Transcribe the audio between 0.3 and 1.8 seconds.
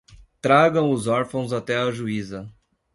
Traga os órfãos até